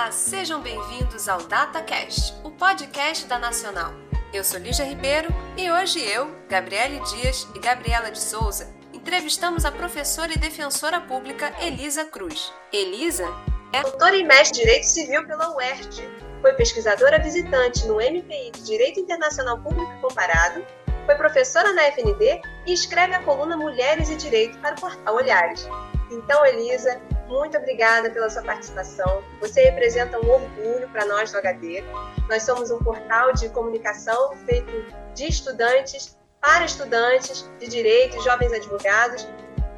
[0.00, 3.92] Olá, sejam bem-vindos ao DataCast, o podcast da Nacional.
[4.32, 9.70] Eu sou Lígia Ribeiro e hoje eu, Gabriele Dias e Gabriela de Souza entrevistamos a
[9.70, 12.50] professora e defensora pública Elisa Cruz.
[12.72, 13.26] Elisa
[13.74, 16.08] é doutora em mestre em Direito Civil pela UERJ,
[16.40, 20.64] foi pesquisadora visitante no MPI de Direito Internacional Público Comparado,
[21.04, 25.68] foi professora na FND e escreve a coluna Mulheres e Direito para o portal Olhares.
[26.10, 26.98] Então, Elisa,
[27.30, 29.22] muito obrigada pela sua participação.
[29.40, 31.82] Você representa um orgulho para nós do HD.
[32.28, 34.84] Nós somos um portal de comunicação feito
[35.14, 39.26] de estudantes para estudantes de direito jovens advogados.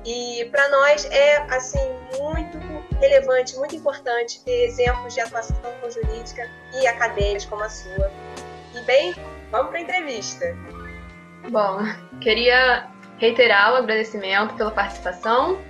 [0.04, 1.78] E para nós é assim
[2.18, 2.58] muito
[2.98, 5.56] relevante, muito importante ter exemplos de atuação
[5.90, 6.48] jurídica
[6.80, 8.10] e acadêmicos como a sua.
[8.74, 9.14] E bem,
[9.50, 10.56] vamos para a entrevista.
[11.50, 11.80] Bom,
[12.20, 15.60] queria reiterar o agradecimento pela participação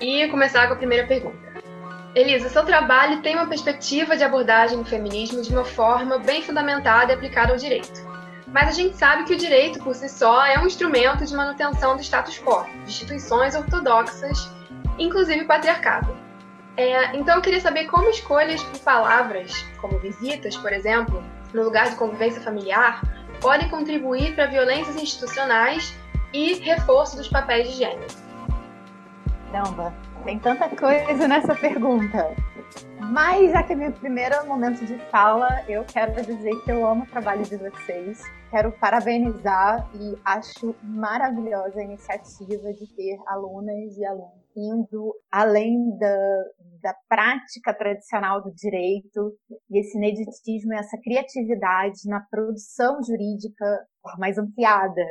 [0.00, 1.50] e começar com a primeira pergunta.
[2.14, 7.12] Elisa, seu trabalho tem uma perspectiva de abordagem do feminismo de uma forma bem fundamentada
[7.12, 8.08] e aplicada ao direito.
[8.48, 11.94] Mas a gente sabe que o direito, por si só, é um instrumento de manutenção
[11.94, 14.50] do status quo, de instituições ortodoxas,
[14.98, 16.16] inclusive patriarcado.
[16.76, 21.22] É, então eu queria saber como escolhas por palavras, como visitas, por exemplo,
[21.54, 23.02] no lugar de convivência familiar,
[23.40, 25.94] podem contribuir para violências institucionais
[26.32, 28.29] e reforço dos papéis de gênero.
[29.50, 29.92] Caramba,
[30.24, 32.36] tem tanta coisa nessa pergunta.
[33.00, 37.06] Mas, que é meu primeiro momento de fala, eu quero dizer que eu amo o
[37.06, 38.22] trabalho de vocês.
[38.48, 46.44] Quero parabenizar e acho maravilhosa a iniciativa de ter alunas e alunos indo além da,
[46.82, 49.32] da prática tradicional do direito
[49.70, 53.86] e esse ineditismo essa criatividade na produção jurídica
[54.18, 55.04] mais ampliada,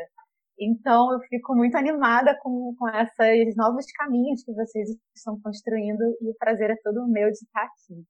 [0.59, 6.29] então, eu fico muito animada com, com esses novos caminhos que vocês estão construindo e
[6.29, 8.03] o prazer é todo meu de estar aqui.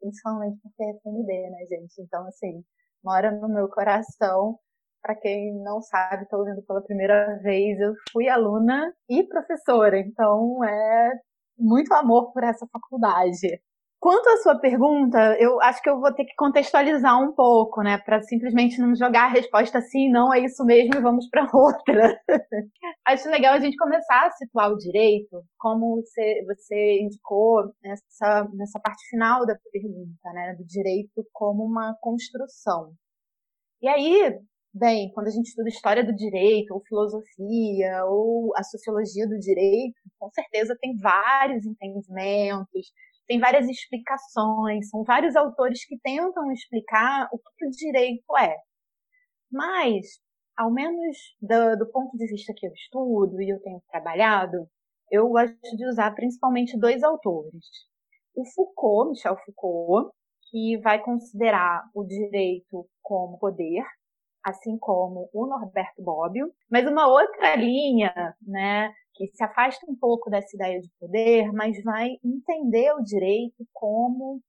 [0.00, 2.02] Principalmente porque é FND, né, gente?
[2.02, 2.64] Então, assim,
[3.04, 4.58] mora no meu coração.
[5.00, 10.62] Para quem não sabe, estou ouvindo pela primeira vez, eu fui aluna e professora, então
[10.64, 11.12] é
[11.58, 13.60] muito amor por essa faculdade.
[14.02, 17.98] Quanto à sua pergunta, eu acho que eu vou ter que contextualizar um pouco, né,
[17.98, 22.20] para simplesmente não jogar a resposta assim, não é isso mesmo e vamos para outra.
[23.06, 28.80] acho legal a gente começar a situar o direito, como você, você indicou nessa, nessa
[28.80, 32.94] parte final da pergunta, né, do direito como uma construção.
[33.80, 34.36] E aí,
[34.74, 39.94] bem, quando a gente estuda história do direito, ou filosofia, ou a sociologia do direito,
[40.18, 42.90] com certeza tem vários entendimentos
[43.26, 48.56] tem várias explicações, são vários autores que tentam explicar o que o direito é.
[49.50, 50.06] Mas,
[50.56, 54.68] ao menos do, do ponto de vista que eu estudo e eu tenho trabalhado,
[55.10, 57.66] eu gosto de usar principalmente dois autores.
[58.34, 60.10] O Foucault, Michel Foucault,
[60.50, 63.84] que vai considerar o direito como poder,
[64.44, 70.30] assim como o Norberto Bobbio, mas uma outra linha, né, que se afasta um pouco
[70.30, 74.40] dessa ideia de poder, mas vai entender o direito como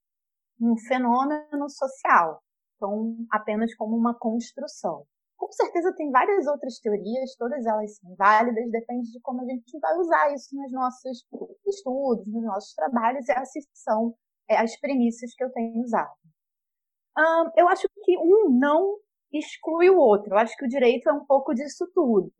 [0.61, 2.41] um fenômeno social,
[2.75, 5.05] então apenas como uma construção.
[5.37, 9.77] Com certeza tem várias outras teorias, todas elas são válidas, depende de como a gente
[9.79, 11.25] vai usar isso nos nossos
[11.67, 14.15] estudos, nos nossos trabalhos, e essas são
[14.49, 16.13] é, as premissas que eu tenho usado.
[17.57, 18.97] Eu acho que um não
[19.33, 20.33] exclui o outro.
[20.33, 22.31] Eu acho que o direito é um pouco disso tudo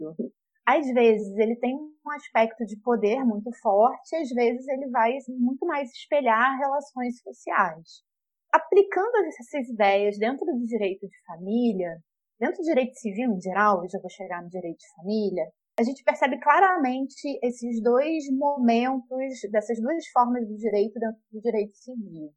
[0.66, 5.66] às vezes ele tem um aspecto de poder muito forte, às vezes ele vai muito
[5.66, 8.04] mais espelhar relações sociais.
[8.52, 11.98] Aplicando essas ideias dentro do direito de família,
[12.40, 15.84] dentro do direito civil em geral, eu já vou chegar no direito de família, a
[15.84, 22.32] gente percebe claramente esses dois momentos, dessas duas formas do direito dentro do direito civil.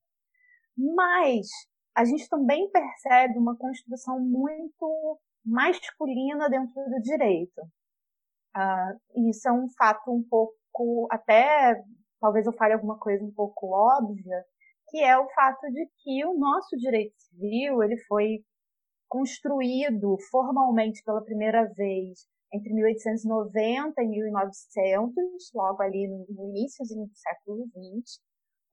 [0.77, 1.47] Mas
[1.97, 7.62] a gente também percebe uma construção muito masculina dentro do direito.
[8.55, 11.82] Uh, isso é um fato um pouco, até
[12.20, 14.44] talvez eu fale alguma coisa um pouco óbvia,
[14.88, 18.44] que é o fato de que o nosso direito civil ele foi
[19.09, 27.67] construído formalmente pela primeira vez entre 1890 e 1900, logo ali no, início do século
[27.69, 28.20] XX,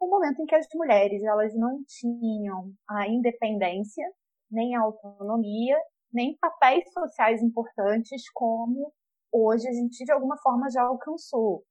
[0.04, 4.06] um momento em que as mulheres elas não tinham a independência,
[4.52, 5.78] nem a autonomia,
[6.14, 8.94] nem papéis sociais importantes como
[9.32, 11.64] hoje a gente de alguma forma já alcançou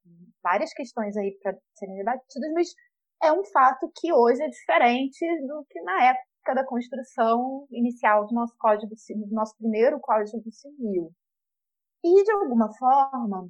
[0.43, 2.69] várias questões aí para serem debatidas, mas
[3.23, 8.35] é um fato que hoje é diferente do que na época da construção inicial do
[8.35, 11.13] nosso código do nosso primeiro código civil.
[12.05, 13.49] E de alguma forma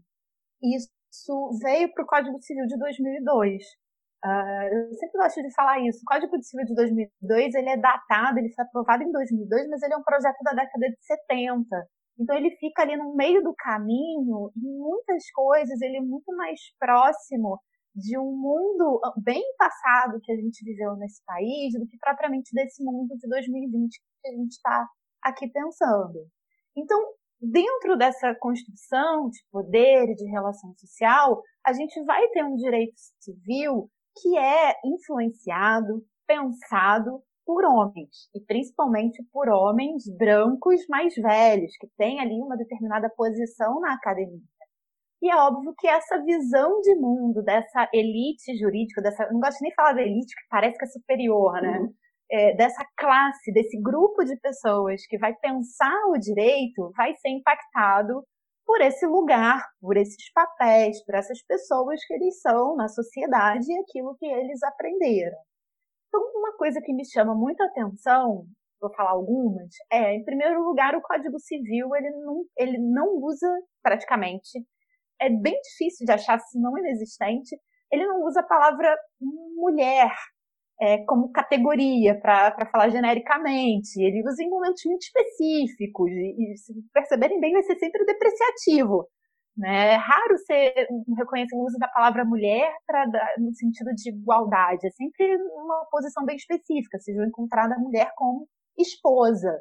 [0.62, 3.64] isso veio para o Código Civil de 2002.
[4.24, 5.98] Uh, eu sempre gosto de falar isso.
[5.98, 9.94] O Código Civil de 2002 ele é datado, ele foi aprovado em 2002, mas ele
[9.94, 11.66] é um projeto da década de 70.
[12.18, 16.60] Então ele fica ali no meio do caminho e muitas coisas ele é muito mais
[16.78, 17.58] próximo
[17.94, 22.82] de um mundo bem passado que a gente viveu nesse país do que propriamente desse
[22.84, 24.86] mundo de 2020 que a gente está
[25.22, 26.26] aqui pensando.
[26.76, 26.98] Então,
[27.40, 32.94] dentro dessa construção de poder e de relação social, a gente vai ter um direito
[33.20, 41.88] civil que é influenciado, pensado por homens, e principalmente por homens brancos mais velhos, que
[41.98, 44.40] têm ali uma determinada posição na academia.
[45.20, 49.70] E é óbvio que essa visão de mundo dessa elite jurídica, dessa, não gosto nem
[49.70, 51.78] de falar da elite, que parece que é superior, né?
[51.78, 51.94] Uhum.
[52.30, 58.24] É, dessa classe, desse grupo de pessoas que vai pensar o direito, vai ser impactado
[58.72, 63.78] por esse lugar, por esses papéis, por essas pessoas que eles são na sociedade e
[63.80, 65.36] aquilo que eles aprenderam.
[66.08, 68.46] Então, uma coisa que me chama muita atenção,
[68.80, 73.46] vou falar algumas, é, em primeiro lugar, o Código Civil, ele não, ele não usa
[73.82, 74.64] praticamente,
[75.20, 77.54] é bem difícil de achar, se não inexistente,
[77.90, 78.96] ele não usa a palavra
[79.54, 80.10] mulher
[80.82, 84.02] é, como categoria, para falar genericamente.
[84.02, 89.06] Ele usa em momentos muito específicos, e, e se perceberem bem, vai ser sempre depreciativo.
[89.56, 89.92] Né?
[89.92, 93.06] É raro ser reconhecer o uso da palavra mulher pra,
[93.38, 94.86] no sentido de igualdade.
[94.86, 99.56] É sempre uma posição bem específica, seja encontrada a mulher como esposa,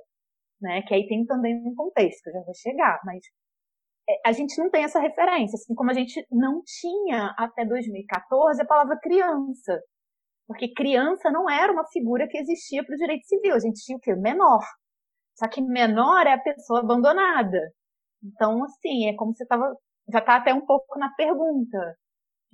[0.62, 0.82] né?
[0.84, 3.20] Que aí tem também um contexto, que eu já vou chegar, mas
[4.10, 8.62] é, a gente não tem essa referência, assim como a gente não tinha até 2014
[8.62, 9.80] a palavra criança.
[10.48, 13.56] Porque criança não era uma figura que existia para o direito civil.
[13.56, 14.14] A gente tinha o quê?
[14.16, 14.62] Menor.
[15.36, 17.60] Só que menor é a pessoa abandonada.
[18.24, 19.74] Então, assim, é como você estava.
[20.12, 21.78] Já está até um pouco na pergunta.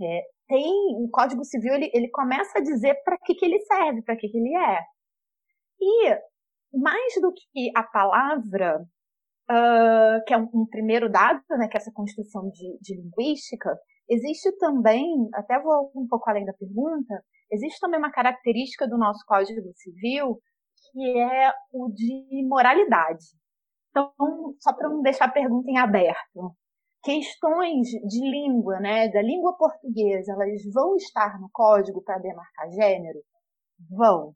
[0.01, 4.01] É, tem o Código Civil, ele, ele começa a dizer para que, que ele serve,
[4.03, 4.79] para que, que ele é.
[5.79, 6.17] E,
[6.73, 8.79] mais do que a palavra,
[9.49, 13.75] uh, que é um, um, primeiro dado, né, que é essa construção de, de linguística,
[14.09, 19.23] existe também, até vou um pouco além da pergunta, existe também uma característica do nosso
[19.25, 20.39] Código Civil
[20.91, 23.25] que é o de moralidade.
[23.89, 24.11] Então,
[24.59, 26.55] só para não deixar a pergunta em aberto,
[27.03, 33.19] questões de língua, né, da língua portuguesa, elas vão estar no código para demarcar gênero?
[33.89, 34.33] Vão.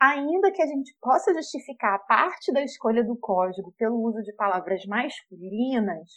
[0.00, 4.84] Ainda que a gente possa justificar parte da escolha do código pelo uso de palavras
[4.86, 6.08] masculinas,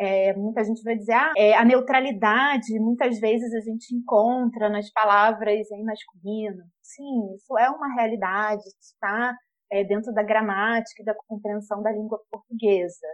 [0.00, 4.90] é, muita gente vai dizer, ah, é, a neutralidade muitas vezes a gente encontra nas
[4.90, 6.64] palavras em masculino.
[6.80, 9.36] Sim, isso é uma realidade, está
[9.70, 13.06] é, dentro da gramática e da compreensão da língua portuguesa.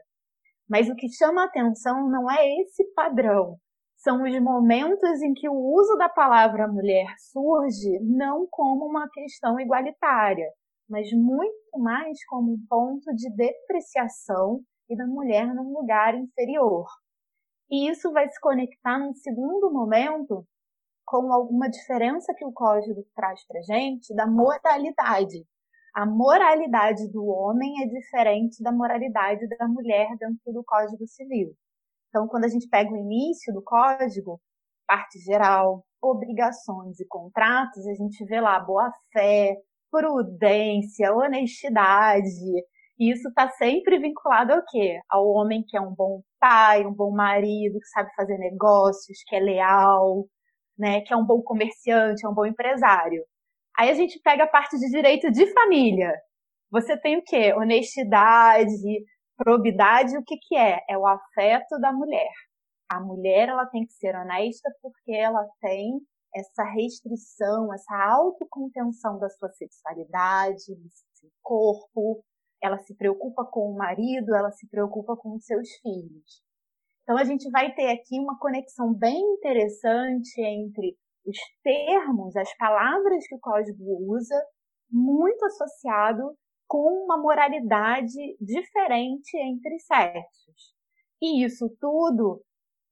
[0.69, 3.59] Mas o que chama a atenção não é esse padrão,
[3.97, 9.59] são os momentos em que o uso da palavra mulher surge não como uma questão
[9.59, 10.49] igualitária,
[10.89, 16.87] mas muito mais como um ponto de depreciação e da mulher num lugar inferior.
[17.71, 20.47] E isso vai se conectar num segundo momento
[21.05, 25.45] com alguma diferença que o código traz para gente da moralidade.
[25.95, 31.55] A moralidade do homem é diferente da moralidade da mulher dentro do Código Civil.
[32.09, 34.41] Então, quando a gente pega o início do código,
[34.87, 39.57] parte geral, obrigações e contratos, a gente vê lá boa fé,
[39.91, 42.29] prudência, honestidade,
[42.99, 45.01] e isso está sempre vinculado ao quê?
[45.09, 49.37] Ao homem que é um bom pai, um bom marido, que sabe fazer negócios, que
[49.37, 50.27] é leal,
[50.79, 51.03] né?
[51.03, 53.23] Que é um bom comerciante, é um bom empresário.
[53.79, 56.13] Aí a gente pega a parte de direito de família.
[56.71, 57.53] Você tem o quê?
[57.55, 58.73] Honestidade,
[59.37, 60.81] probidade, o que que é?
[60.89, 62.31] É o afeto da mulher.
[62.89, 66.01] A mulher, ela tem que ser honesta porque ela tem
[66.35, 72.23] essa restrição, essa autocontenção da sua sexualidade, do seu corpo,
[72.63, 76.43] ela se preocupa com o marido, ela se preocupa com os seus filhos.
[77.03, 83.27] Então a gente vai ter aqui uma conexão bem interessante entre os termos, as palavras
[83.29, 84.41] que o código usa,
[84.91, 86.37] muito associado
[86.69, 90.75] com uma moralidade diferente entre sexos.
[91.21, 92.43] E isso tudo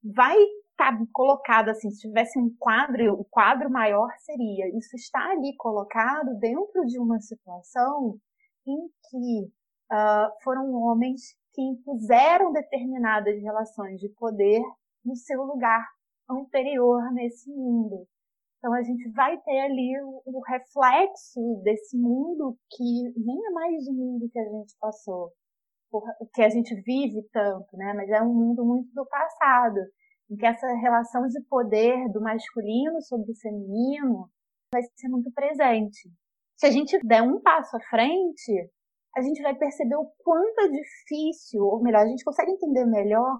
[0.03, 5.31] vai estar tá colocado assim, se tivesse um quadro, o quadro maior seria, isso está
[5.31, 8.17] ali colocado dentro de uma situação
[8.67, 9.51] em que
[9.91, 14.61] uh, foram homens que impuseram determinadas relações de poder
[15.03, 15.87] no seu lugar
[16.29, 18.07] anterior nesse mundo.
[18.57, 23.87] Então a gente vai ter ali o, o reflexo desse mundo que nem é mais
[23.87, 25.31] o mundo que a gente passou,
[26.33, 27.93] que a gente vive tanto, né?
[27.93, 29.79] Mas é um mundo muito do passado,
[30.29, 34.29] em que essa relação de poder do masculino sobre o feminino
[34.73, 36.09] vai ser muito presente.
[36.57, 38.71] Se a gente der um passo à frente,
[39.15, 43.39] a gente vai perceber o quanto é difícil, ou melhor, a gente consegue entender melhor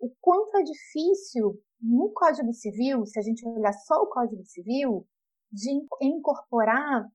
[0.00, 5.06] o quanto é difícil no Código Civil, se a gente olhar só o Código Civil,
[5.52, 5.70] de
[6.02, 7.06] incorporar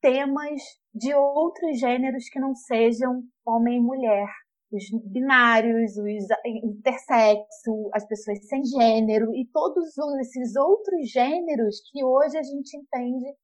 [0.00, 0.60] temas
[0.94, 4.28] de outros gêneros que não sejam homem e mulher.
[4.72, 6.26] Os binários, os
[6.64, 13.36] intersexo, as pessoas sem gênero e todos esses outros gêneros que hoje a gente entende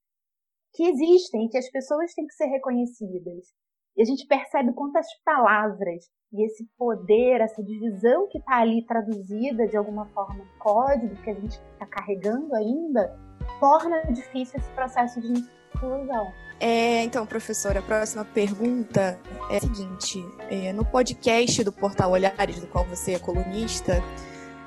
[0.78, 3.52] que existem, que as pessoas têm que ser reconhecidas.
[3.96, 9.66] E a gente percebe quantas palavras e esse poder, essa divisão que está ali traduzida
[9.66, 13.18] de alguma forma no código que a gente está carregando ainda,
[13.58, 15.26] torna difícil esse processo de
[15.74, 16.32] inclusão.
[16.60, 19.18] É, então, professora, a próxima pergunta
[19.50, 23.94] é a seguinte: é, no podcast do Portal Olhares, do qual você é colunista,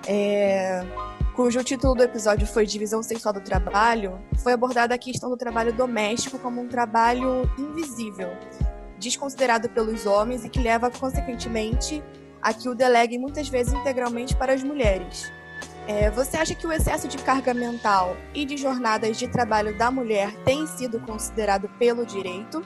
[0.08, 0.84] é,
[1.36, 5.74] cujo título do episódio foi Divisão Sexual do Trabalho, foi abordada a questão do trabalho
[5.74, 8.30] doméstico como um trabalho invisível,
[9.00, 12.04] desconsiderado pelos homens e que leva, consequentemente,
[12.42, 15.32] a que o deleguem muitas vezes integralmente para as mulheres.
[15.88, 19.90] É, você acha que o excesso de carga mental e de jornadas de trabalho da
[19.90, 22.64] mulher tem sido considerado pelo direito?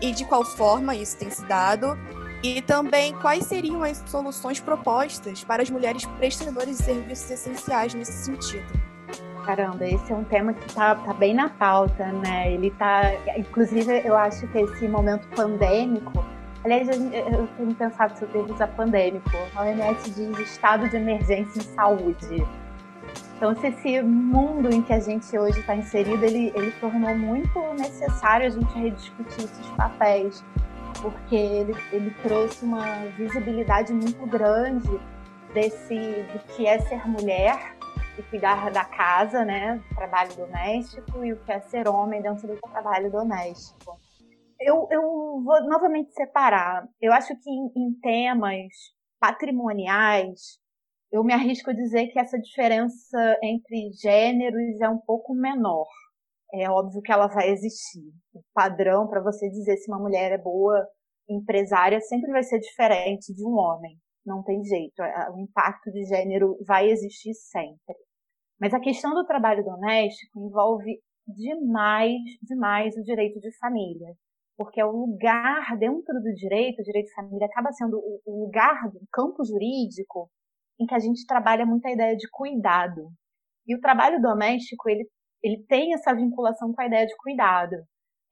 [0.00, 1.96] E de qual forma isso tem se dado?
[2.42, 8.12] E também quais seriam as soluções propostas para as mulheres prestadoras de serviços essenciais nesse
[8.12, 8.66] sentido?
[9.44, 12.52] Caramba, esse é um tema que está tá bem na pauta, né?
[12.52, 13.02] Ele tá,
[13.36, 16.24] inclusive, eu acho que esse momento pandêmico
[16.64, 19.30] Aliás, eu tenho pensado sobre o uso pandêmico.
[19.54, 22.46] A OMS diz estado de emergência em saúde.
[23.36, 27.58] Então, se esse mundo em que a gente hoje está inserido, ele, ele tornou muito
[27.74, 30.44] necessário a gente rediscutir esses papéis,
[31.00, 34.88] porque ele, ele trouxe uma visibilidade muito grande
[35.54, 37.76] desse do que é ser mulher
[38.18, 42.56] e cuidar da casa, né, trabalho doméstico, e o que é ser homem dentro do
[42.56, 43.98] trabalho doméstico
[44.60, 45.02] eu, eu
[45.44, 46.86] vou novamente separar.
[47.00, 48.66] Eu acho que em, em temas
[49.20, 50.58] patrimoniais,
[51.12, 55.86] eu me arrisco a dizer que essa diferença entre gêneros é um pouco menor.
[56.52, 58.12] É óbvio que ela vai existir.
[58.32, 60.86] O padrão para você dizer se uma mulher é boa
[61.28, 63.98] empresária sempre vai ser diferente de um homem.
[64.24, 65.02] Não tem jeito.
[65.34, 67.96] O impacto de gênero vai existir sempre.
[68.60, 74.16] Mas a questão do trabalho doméstico envolve demais, demais o direito de família
[74.58, 78.90] porque é o lugar dentro do direito, o direito de família acaba sendo o lugar
[78.90, 80.28] do campo jurídico
[80.80, 83.08] em que a gente trabalha muito a ideia de cuidado.
[83.64, 85.08] E o trabalho doméstico, ele,
[85.42, 87.76] ele tem essa vinculação com a ideia de cuidado.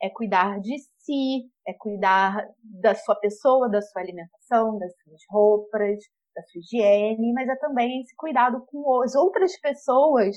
[0.02, 5.98] É cuidar de si, é cuidar da sua pessoa, da sua alimentação, das suas roupas,
[6.34, 10.36] da sua higiene, mas é também esse cuidado com as outras pessoas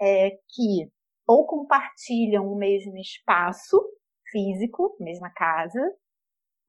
[0.00, 0.90] é, que
[1.26, 3.82] ou compartilham o mesmo espaço,
[4.30, 5.80] físico, mesma casa,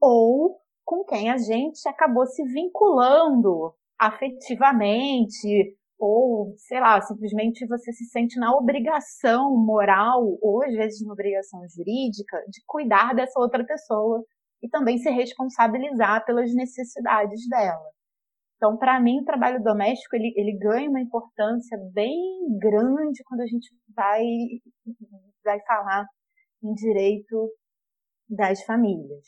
[0.02, 8.06] ou com quem a gente acabou se vinculando afetivamente, ou, sei lá, simplesmente você se
[8.06, 14.24] sente na obrigação moral, ou às vezes na obrigação jurídica, de cuidar dessa outra pessoa
[14.62, 17.90] e também se responsabilizar pelas necessidades dela.
[18.58, 22.18] Então, para mim, o trabalho doméstico ele, ele ganha uma importância bem
[22.60, 24.24] grande quando a gente vai,
[25.44, 26.06] vai falar
[26.64, 27.52] em direito
[28.30, 29.26] das famílias.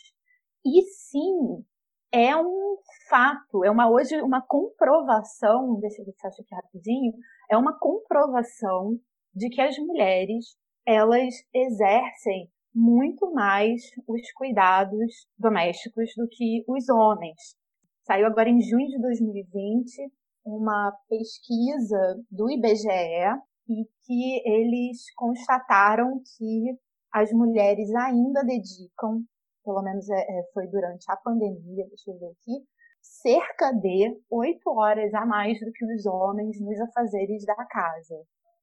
[0.65, 1.63] E sim,
[2.11, 2.77] é um
[3.09, 7.13] fato, é uma hoje uma comprovação, deixa eu ver se acho aqui rapidinho,
[7.49, 8.97] é uma comprovação
[9.33, 17.55] de que as mulheres elas exercem muito mais os cuidados domésticos do que os homens.
[18.05, 20.11] Saiu agora em junho de 2020
[20.45, 22.89] uma pesquisa do IBGE
[23.67, 26.75] e que eles constataram que
[27.11, 29.23] as mulheres ainda dedicam,
[29.69, 32.65] pelo menos é, é, foi durante a pandemia, deixa eu ver aqui,
[32.99, 38.15] cerca de oito horas a mais do que os homens nos afazeres da casa.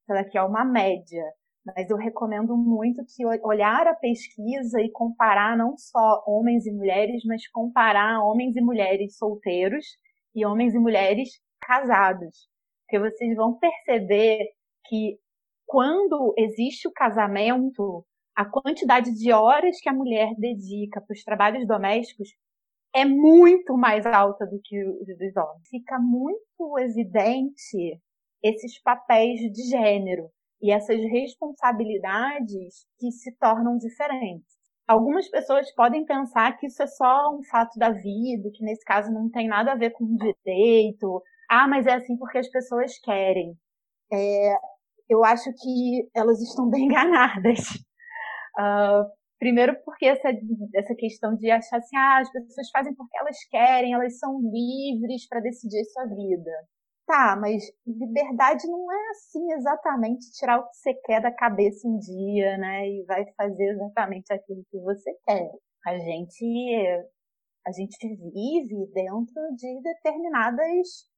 [0.02, 1.22] Então, aqui é uma média,
[1.64, 7.22] mas eu recomendo muito que olhar a pesquisa e comparar não só homens e mulheres,
[7.24, 9.86] mas comparar homens e mulheres solteiros
[10.34, 11.28] e homens e mulheres
[11.60, 12.48] casados.
[12.82, 14.44] Porque vocês vão perceber
[14.86, 15.18] que
[15.66, 18.04] quando existe o casamento,
[18.36, 22.28] a quantidade de horas que a mulher dedica para os trabalhos domésticos
[22.94, 25.68] é muito mais alta do que os dos homens.
[25.68, 28.00] Fica muito evidente
[28.42, 34.54] esses papéis de gênero e essas responsabilidades que se tornam diferentes.
[34.86, 39.10] Algumas pessoas podem pensar que isso é só um fato da vida, que nesse caso
[39.10, 41.22] não tem nada a ver com direito.
[41.50, 43.56] Ah, mas é assim porque as pessoas querem.
[44.12, 44.54] É,
[45.08, 47.58] eu acho que elas estão bem enganadas.
[48.58, 50.28] Uh, primeiro porque essa,
[50.74, 55.28] essa questão de achar assim, ah, as pessoas fazem porque elas querem, elas são livres
[55.28, 56.50] para decidir sua vida.
[57.06, 61.98] Tá, mas liberdade não é assim exatamente tirar o que você quer da cabeça um
[61.98, 62.88] dia, né?
[62.88, 65.48] E vai fazer exatamente aquilo que você quer.
[65.86, 67.04] A gente
[67.66, 71.08] a gente vive dentro de determinadas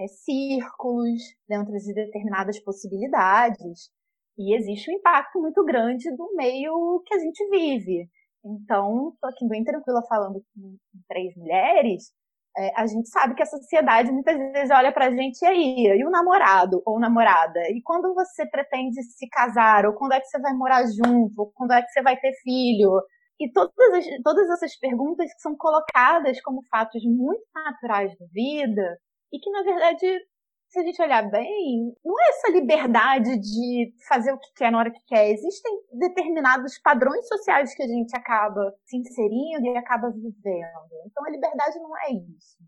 [0.00, 3.90] é, círculos, dentro de determinadas possibilidades.
[4.38, 8.08] E existe um impacto muito grande do meio que a gente vive.
[8.44, 10.76] Então, estou aqui bem tranquila falando com,
[11.08, 12.12] três mulheres.
[12.58, 16.04] É, a gente sabe que a sociedade muitas vezes olha pra gente e aí, e
[16.06, 17.60] o namorado ou namorada?
[17.70, 19.84] E quando você pretende se casar?
[19.86, 21.38] Ou quando é que você vai morar junto?
[21.38, 23.02] Ou quando é que você vai ter filho?
[23.38, 28.98] E todas, as, todas essas perguntas que são colocadas como fatos muito naturais da vida
[29.32, 30.20] e que, na verdade,
[30.68, 34.78] se a gente olhar bem, não é essa liberdade de fazer o que quer na
[34.78, 35.30] hora que quer.
[35.30, 40.90] Existem determinados padrões sociais que a gente acaba se inserindo e acaba vivendo.
[41.06, 42.58] Então a liberdade não é isso.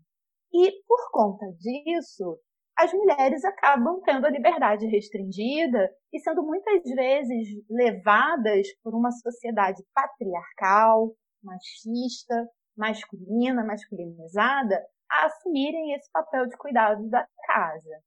[0.51, 2.39] E por conta disso,
[2.77, 9.83] as mulheres acabam tendo a liberdade restringida e sendo muitas vezes levadas por uma sociedade
[9.93, 11.13] patriarcal,
[11.43, 18.03] machista, masculina, masculinizada, a assumirem esse papel de cuidado da casa.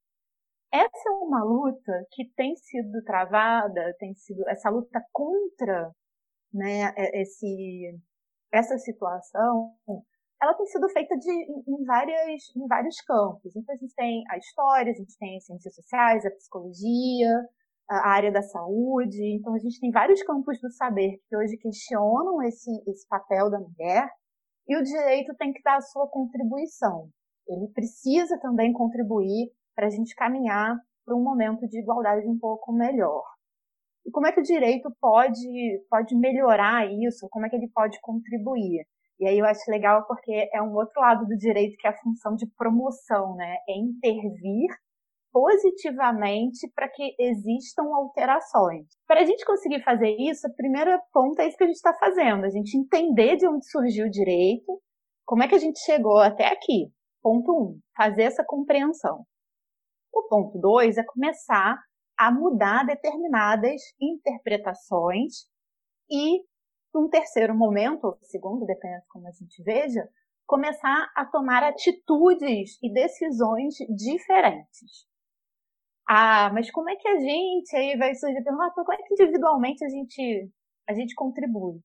[0.73, 5.91] Essa é uma luta que tem sido travada, tem sido essa luta contra
[6.53, 7.99] né, esse,
[8.53, 9.75] essa situação
[10.43, 13.55] ela tem sido feita de, em, várias, em vários campos.
[13.55, 17.31] Então, a gente tem a história, a gente tem as ciências sociais, a psicologia,
[17.89, 19.23] a área da saúde.
[19.37, 23.61] Então, a gente tem vários campos do saber que hoje questionam esse, esse papel da
[23.61, 24.11] mulher
[24.73, 27.11] e o direito tem que dar a sua contribuição.
[27.47, 32.73] Ele precisa também contribuir para a gente caminhar para um momento de igualdade um pouco
[32.73, 33.23] melhor.
[34.07, 37.29] E como é que o direito pode, pode melhorar isso?
[37.31, 38.87] Como é que ele pode contribuir?
[39.21, 41.99] E aí eu acho legal porque é um outro lado do direito que é a
[41.99, 43.57] função de promoção, né?
[43.69, 44.71] É intervir
[45.33, 48.87] positivamente para que existam alterações.
[49.07, 51.95] Para a gente conseguir fazer isso, a primeira ponta é isso que a gente está
[51.95, 54.81] fazendo, a gente entender de onde surgiu o direito,
[55.25, 56.93] como é que a gente chegou até aqui.
[57.23, 59.25] Ponto um, fazer essa compreensão.
[60.13, 61.79] O ponto dois é começar
[62.19, 65.47] a mudar determinadas interpretações
[66.11, 66.43] e
[66.95, 70.07] num terceiro momento, segundo, dependendo de como a gente veja,
[70.47, 75.07] começar a tomar atitudes e decisões diferentes.
[76.09, 79.15] Ah, mas como é que a gente aí vai surgir a pergunta, como é que
[79.15, 80.51] individualmente a gente
[80.89, 81.81] a gente contribui?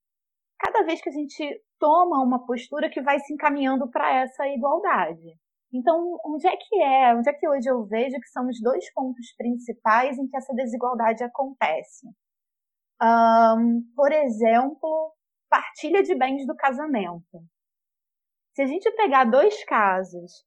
[0.60, 5.38] Cada vez que a gente toma uma postura que vai se encaminhando para essa igualdade.
[5.72, 7.14] Então, onde é que é?
[7.16, 10.54] Onde é que hoje eu vejo que são os dois pontos principais em que essa
[10.54, 12.08] desigualdade acontece?
[13.02, 15.14] Um, por exemplo,
[15.50, 17.44] partilha de bens do casamento.
[18.56, 20.44] Se a gente pegar dois casos,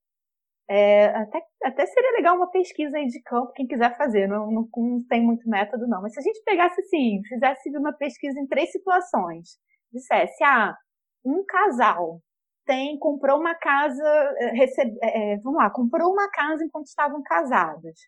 [0.73, 4.69] é, até, até seria legal uma pesquisa aí de campo, quem quiser fazer, não, não,
[4.77, 8.47] não tem muito método não, mas se a gente pegasse assim, fizesse uma pesquisa em
[8.47, 9.59] três situações,
[9.93, 10.77] dissesse, ah,
[11.25, 12.21] um casal
[12.65, 14.05] tem, comprou uma casa,
[14.39, 17.99] é, recebe, é, vamos lá, comprou uma casa enquanto estavam casados.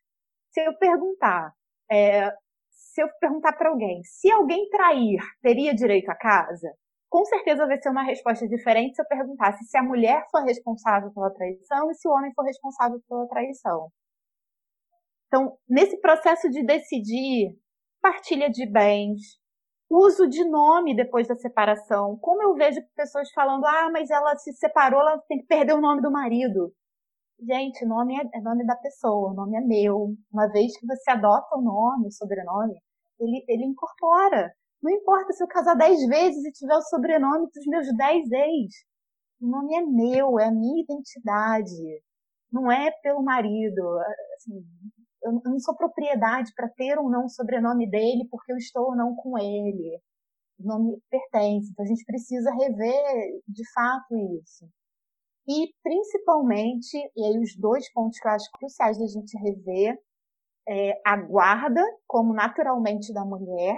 [0.52, 1.52] Se eu perguntar,
[1.90, 2.30] é,
[2.70, 6.72] se eu perguntar para alguém, se alguém trair, teria direito à casa?
[7.12, 11.12] Com certeza vai ser uma resposta diferente se eu perguntasse se a mulher for responsável
[11.12, 13.90] pela traição e se o homem for responsável pela traição.
[15.26, 17.54] Então, nesse processo de decidir
[18.00, 19.20] partilha de bens,
[19.90, 24.50] uso de nome depois da separação, como eu vejo pessoas falando, ah, mas ela se
[24.54, 26.72] separou, ela tem que perder o nome do marido.
[27.38, 30.14] Gente, nome é, é nome da pessoa, nome é meu.
[30.32, 32.74] Uma vez que você adota o nome, o sobrenome,
[33.20, 34.50] ele, ele incorpora.
[34.82, 38.74] Não importa se eu casar dez vezes e tiver o sobrenome dos meus dez ex.
[39.40, 42.02] O nome é meu, é a minha identidade.
[42.50, 43.82] Não é pelo marido.
[44.36, 44.64] Assim,
[45.22, 48.96] eu não sou propriedade para ter ou não o sobrenome dele porque eu estou ou
[48.96, 50.00] não com ele.
[50.58, 51.70] O nome pertence.
[51.70, 54.68] Então a gente precisa rever de fato isso.
[55.48, 59.98] E, principalmente, e aí os dois pontos que eu acho cruciais da gente rever,
[60.68, 63.76] é a guarda, como naturalmente da mulher,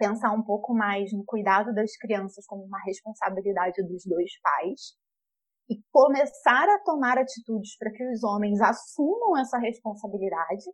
[0.00, 4.96] pensar um pouco mais no cuidado das crianças como uma responsabilidade dos dois pais,
[5.68, 10.64] e começar a tomar atitudes para que os homens assumam essa responsabilidade,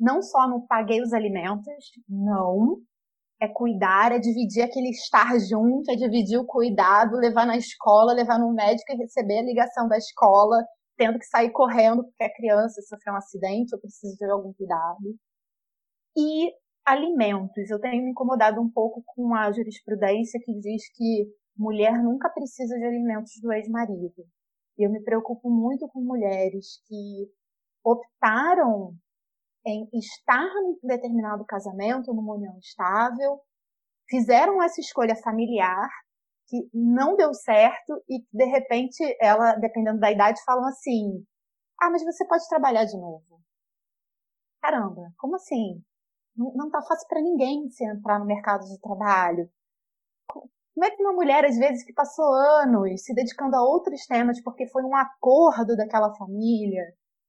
[0.00, 2.78] não só no paguei os alimentos, não,
[3.40, 8.38] é cuidar, é dividir aquele estar junto, é dividir o cuidado, levar na escola, levar
[8.38, 10.56] no médico e receber a ligação da escola,
[10.96, 15.14] tendo que sair correndo porque a criança sofreu um acidente ou precisa de algum cuidado.
[16.16, 16.50] E
[16.84, 17.70] alimentos.
[17.70, 22.76] Eu tenho me incomodado um pouco com a jurisprudência que diz que mulher nunca precisa
[22.78, 24.26] de alimentos do ex-marido.
[24.78, 27.30] E eu me preocupo muito com mulheres que
[27.84, 28.94] optaram
[29.66, 33.40] em estar num determinado casamento, numa união estável,
[34.08, 35.88] fizeram essa escolha familiar
[36.48, 41.24] que não deu certo e de repente ela, dependendo da idade, falam assim:
[41.80, 43.40] "Ah, mas você pode trabalhar de novo".
[44.60, 45.82] Caramba, como assim?
[46.36, 49.48] Não, não tá fácil para ninguém se entrar no mercado de trabalho.
[50.26, 54.42] Como é que uma mulher, às vezes, que passou anos se dedicando a outros temas
[54.42, 56.84] porque foi um acordo daquela família,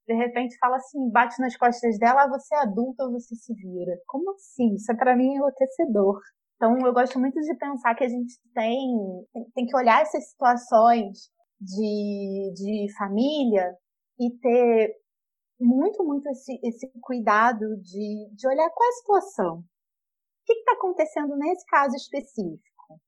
[0.08, 3.54] de repente fala assim, bate nas costas dela, ah, você é adulta ou você se
[3.54, 3.98] vira.
[4.08, 4.76] Como assim?
[4.76, 6.20] Isso é para mim enlouquecedor.
[6.56, 8.90] Então, eu gosto muito de pensar que a gente tem,
[9.54, 13.76] tem que olhar essas situações de, de família
[14.20, 14.96] e ter
[15.60, 19.58] muito, muito esse, esse cuidado de, de olhar qual é a situação.
[19.60, 23.00] O que está acontecendo nesse caso específico?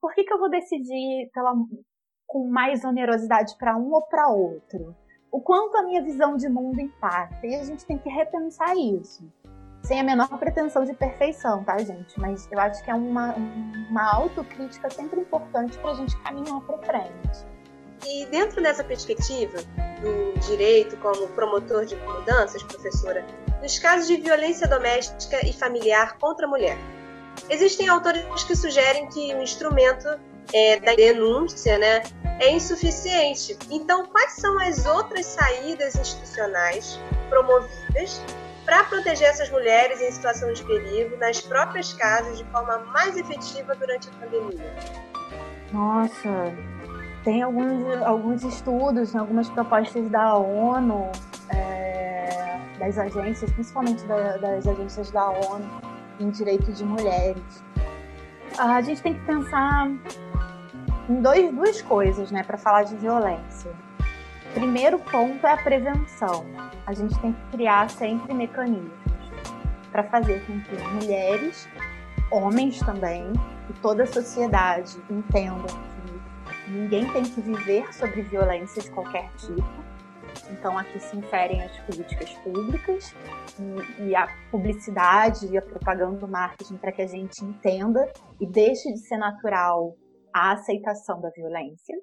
[0.00, 1.52] Por que, que eu vou decidir pela,
[2.26, 4.94] com mais onerosidade para um ou para outro?
[5.32, 7.46] O quanto a minha visão de mundo impacta?
[7.46, 9.28] E a gente tem que repensar isso.
[9.82, 12.18] Sem a menor pretensão de perfeição, tá, gente?
[12.18, 13.34] Mas eu acho que é uma,
[13.90, 17.53] uma autocrítica sempre importante para a gente caminhar para frente.
[18.06, 19.58] E dentro dessa perspectiva
[20.00, 23.24] do direito como promotor de mudanças, professora,
[23.62, 26.76] nos casos de violência doméstica e familiar contra a mulher,
[27.48, 30.08] existem autores que sugerem que o instrumento
[30.52, 32.02] é, da denúncia né,
[32.40, 33.56] é insuficiente.
[33.70, 36.98] Então, quais são as outras saídas institucionais
[37.30, 38.20] promovidas
[38.64, 43.74] para proteger essas mulheres em situação de perigo nas próprias casas de forma mais efetiva
[43.74, 44.74] durante a pandemia?
[45.72, 46.54] Nossa,
[47.24, 51.10] tem alguns, alguns estudos, algumas propostas da ONU,
[51.48, 55.64] é, das agências, principalmente da, das agências da ONU
[56.20, 57.64] em direitos de mulheres.
[58.58, 59.88] A gente tem que pensar
[61.08, 63.72] em dois, duas coisas né, para falar de violência.
[64.52, 66.44] Primeiro ponto é a prevenção.
[66.86, 68.92] A gente tem que criar sempre mecanismos
[69.90, 71.66] para fazer com que mulheres,
[72.30, 73.32] homens também,
[73.70, 75.93] e toda a sociedade entendam
[76.74, 79.62] ninguém tem que viver sobre violência de qualquer tipo.
[80.50, 83.14] Então aqui se inferem as políticas públicas
[83.58, 88.46] e, e a publicidade e a propaganda, o marketing para que a gente entenda e
[88.46, 89.96] deixe de ser natural
[90.34, 91.96] a aceitação da violência.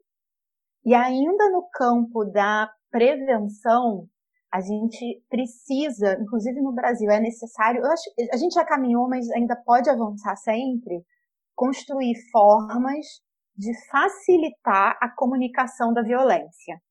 [0.86, 4.08] E ainda no campo da prevenção,
[4.52, 9.56] a gente precisa, inclusive no Brasil, é necessário, acho, a gente já caminhou, mas ainda
[9.56, 11.04] pode avançar sempre,
[11.56, 13.06] construir formas
[13.56, 16.82] de facilitar a comunicação da violência.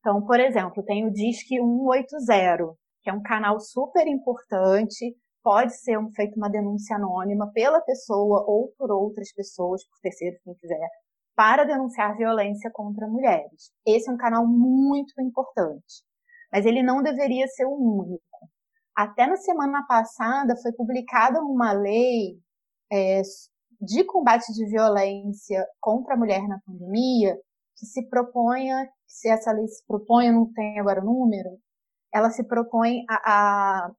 [0.00, 5.98] Então, por exemplo, tem o Disque 180, que é um canal super importante, pode ser
[5.98, 10.88] um, feito uma denúncia anônima pela pessoa ou por outras pessoas, por terceiros, quem quiser,
[11.34, 13.72] para denunciar violência contra mulheres.
[13.86, 16.02] Esse é um canal muito importante,
[16.52, 18.22] mas ele não deveria ser o único.
[18.96, 22.40] Até na semana passada foi publicada uma lei
[22.90, 23.22] é,
[23.80, 27.36] de combate de violência contra a mulher na pandemia,
[27.76, 31.50] que se proponha, se essa lei se propõe, eu não tenho agora o número,
[32.12, 33.90] ela se propõe a, a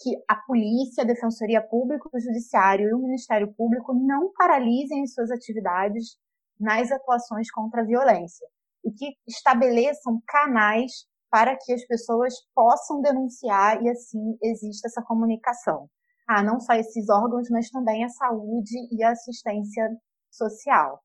[0.00, 5.12] que a polícia, a defensoria pública, o judiciário e o Ministério Público não paralisem as
[5.12, 6.16] suas atividades
[6.58, 8.46] nas atuações contra a violência
[8.84, 15.88] e que estabeleçam canais para que as pessoas possam denunciar e assim exista essa comunicação
[16.28, 19.88] ah, não só esses órgãos, mas também a saúde e a assistência
[20.30, 21.00] social.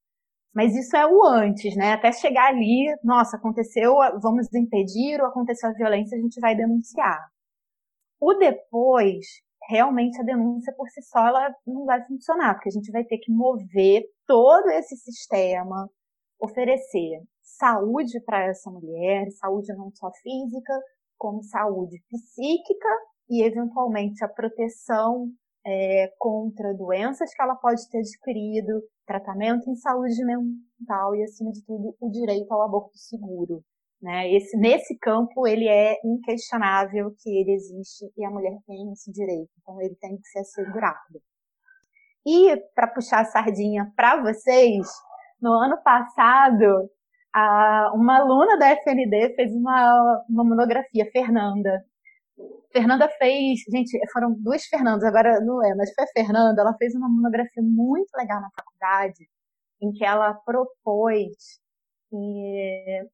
[0.54, 1.94] Mas isso é o antes, né?
[1.94, 7.20] Até chegar ali, nossa, aconteceu, vamos impedir, ou aconteceu a violência, a gente vai denunciar.
[8.20, 9.26] O depois,
[9.70, 13.18] realmente a denúncia por si só ela não vai funcionar, porque a gente vai ter
[13.18, 15.90] que mover todo esse sistema,
[16.40, 20.74] oferecer saúde para essa mulher, saúde não só física,
[21.18, 22.90] como saúde psíquica
[23.34, 25.28] e, eventualmente, a proteção
[25.66, 31.66] é, contra doenças que ela pode ter adquirido, tratamento em saúde mental e, acima de
[31.66, 33.64] tudo, o direito ao aborto seguro.
[34.00, 34.32] Né?
[34.34, 39.50] Esse, nesse campo, ele é inquestionável que ele existe e a mulher tem esse direito,
[39.60, 41.22] então ele tem que ser assegurado.
[42.24, 44.88] E, para puxar a sardinha para vocês,
[45.42, 46.88] no ano passado,
[47.34, 51.84] a, uma aluna da FND fez uma, uma monografia, Fernanda,
[52.72, 56.96] Fernanda fez, gente, foram duas Fernandas, agora não é, mas foi a Fernanda, ela fez
[56.96, 59.30] uma monografia muito legal na faculdade,
[59.82, 61.60] em que ela propôs
[62.10, 63.10] que,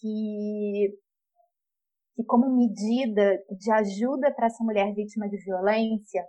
[0.00, 0.98] que,
[2.14, 6.24] que, como medida de ajuda para essa mulher vítima de violência,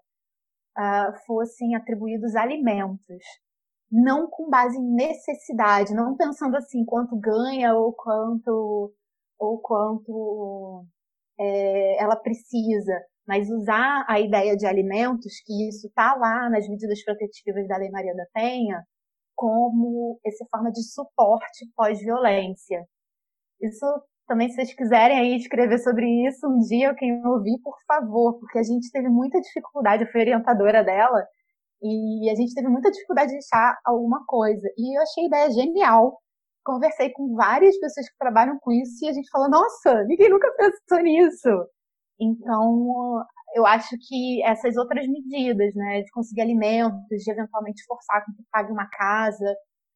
[0.78, 3.24] uh, fossem atribuídos alimentos,
[3.92, 8.94] não com base em necessidade, não pensando assim quanto ganha ou quanto
[9.38, 10.86] ou quanto
[11.42, 12.94] é, ela precisa,
[13.28, 17.90] mas usar a ideia de alimentos, que isso está lá nas medidas protetivas da Lei
[17.90, 18.84] Maria da Penha,
[19.36, 22.86] como essa forma de suporte pós-violência.
[23.60, 23.86] Isso
[24.28, 28.60] também, se vocês quiserem aí escrever sobre isso um dia, quem ouvir, por favor, porque
[28.60, 31.26] a gente teve muita dificuldade, eu fui orientadora dela,
[31.82, 34.68] e a gente teve muita dificuldade de achar alguma coisa.
[34.78, 36.20] E eu achei a ideia genial.
[36.64, 40.52] Conversei com várias pessoas que trabalham com isso e a gente falou, nossa, ninguém nunca
[40.56, 41.50] pensou nisso.
[42.20, 43.24] Então,
[43.56, 48.44] eu acho que essas outras medidas, né, de conseguir alimentos, de eventualmente forçar com que
[48.52, 49.56] pague uma casa,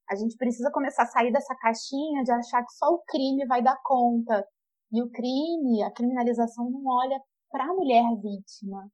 [0.10, 3.62] a gente precisa começar a sair dessa caixinha de achar que só o crime vai
[3.62, 4.46] dar conta.
[4.92, 7.20] E o crime, a criminalização não olha
[7.52, 8.90] para a mulher vítima,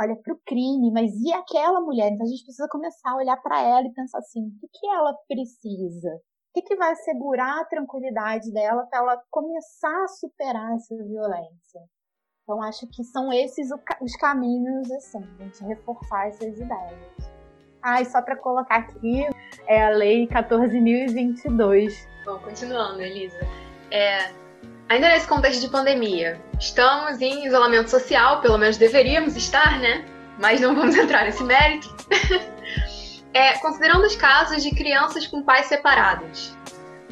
[0.00, 2.12] olha para o crime, mas e aquela mulher?
[2.12, 4.86] Então a gente precisa começar a olhar para ela e pensar assim: o que, que
[4.88, 6.20] ela precisa?
[6.56, 11.82] Que, que vai assegurar a tranquilidade dela para ela começar a superar essa violência?
[12.42, 13.68] Então acho que são esses
[14.00, 17.30] os caminhos, assim, gente reforçar essas ideias.
[17.82, 19.26] Ah, e só para colocar aqui,
[19.66, 21.92] é a Lei 14.022.
[22.24, 23.38] Bom, continuando, Elisa.
[23.90, 24.32] É,
[24.88, 30.06] Ainda nesse contexto de pandemia, estamos em isolamento social, pelo menos deveríamos estar, né?
[30.38, 31.94] Mas não vamos entrar nesse mérito.
[33.36, 36.56] É, considerando os casos de crianças com pais separados,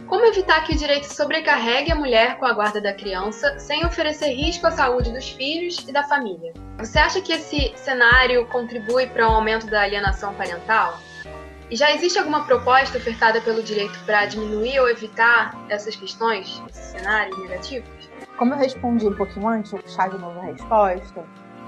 [0.07, 4.29] como evitar que o direito sobrecarregue a mulher com a guarda da criança sem oferecer
[4.29, 6.55] risco à saúde dos filhos e da família?
[6.79, 10.99] Você acha que esse cenário contribui para o um aumento da alienação parental?
[11.71, 16.87] E já existe alguma proposta ofertada pelo direito para diminuir ou evitar essas questões, esses
[16.87, 18.11] cenários negativos?
[18.39, 21.23] Como eu respondi um pouquinho antes, vou puxar de novo a resposta.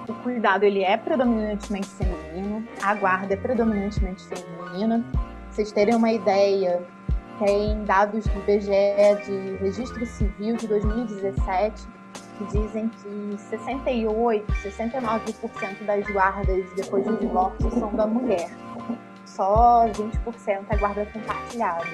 [0.09, 5.05] O cuidado ele é predominantemente feminino, a guarda é predominantemente feminina.
[5.51, 6.83] Vocês terem uma ideia,
[7.38, 8.71] tem dados do IBGE
[9.25, 11.87] de Registro Civil de 2017
[12.38, 18.51] que dizem que 68, 69% das guardas depois do divórcio são da mulher
[19.37, 21.85] só 20% é guarda compartilhada.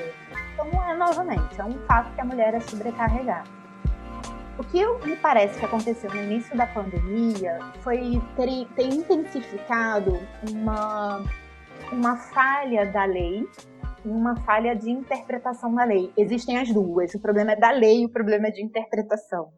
[0.55, 3.62] Então, é novamente, é um fato que a mulher é sobrecarregada.
[4.59, 10.13] O que me parece que aconteceu no início da pandemia foi ter, ter intensificado
[10.51, 11.25] uma,
[11.91, 13.49] uma falha da lei
[14.05, 16.13] e uma falha de interpretação da lei.
[16.19, 17.15] Existem as duas.
[17.15, 19.51] O problema é da lei e o problema é de interpretação.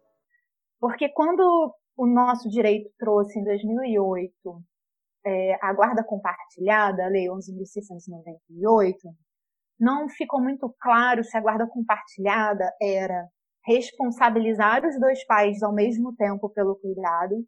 [0.80, 4.32] Porque quando o nosso direito trouxe em 2008
[5.26, 8.94] é, a guarda compartilhada, a Lei 11.698,
[9.80, 13.26] não ficou muito claro se a guarda compartilhada era
[13.66, 17.44] responsabilizar os dois pais ao mesmo tempo pelo cuidado,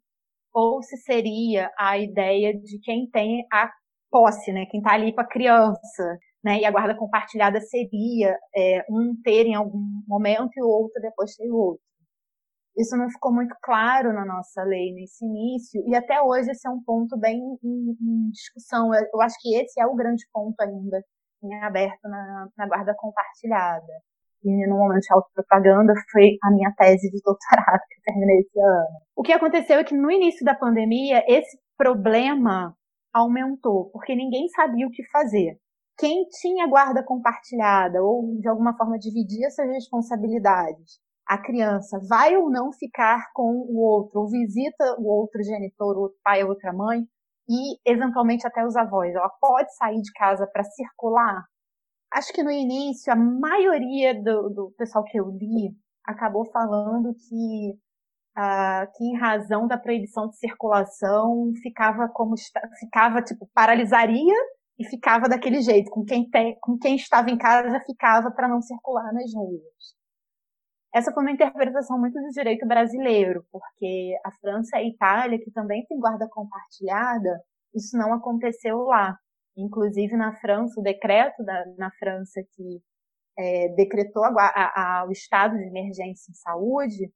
[0.53, 3.71] ou se seria a ideia de quem tem a
[4.09, 8.83] posse, né, quem está ali com a criança, né, e a guarda compartilhada seria é,
[8.89, 11.83] um ter em algum momento e o outro depois ter o outro.
[12.77, 16.71] Isso não ficou muito claro na nossa lei nesse início, e até hoje esse é
[16.71, 18.91] um ponto bem em, em discussão.
[18.93, 21.01] Eu acho que esse é o grande ponto ainda
[21.43, 23.93] em aberto na, na guarda compartilhada.
[24.67, 28.99] No momento de autopropaganda foi a minha tese de doutorado que eu terminei esse ano.
[29.15, 32.73] O que aconteceu é que no início da pandemia, esse problema
[33.13, 35.57] aumentou, porque ninguém sabia o que fazer.
[35.97, 42.49] Quem tinha guarda compartilhada ou de alguma forma dividia essas responsabilidades a criança vai ou
[42.49, 46.71] não ficar com o outro, ou visita o outro genitor, o outro pai, a outra
[46.71, 47.01] mãe,
[47.49, 49.13] e eventualmente até os avós.
[49.13, 51.43] Ela pode sair de casa para circular.
[52.13, 57.71] Acho que no início a maioria do, do pessoal que eu li acabou falando que,
[58.37, 62.35] uh, que em razão da proibição de circulação ficava como
[62.79, 64.35] ficava tipo paralisaria
[64.79, 68.61] e ficava daquele jeito com quem tem, com quem estava em casa ficava para não
[68.61, 69.97] circular nas ruas.
[70.93, 75.51] Essa foi uma interpretação muito do direito brasileiro, porque a França e a Itália, que
[75.51, 77.41] também tem guarda compartilhada,
[77.75, 79.17] isso não aconteceu lá.
[79.57, 82.81] Inclusive, na França, o decreto da, na França que
[83.37, 87.11] é, decretou a, a, a, o estado de emergência em saúde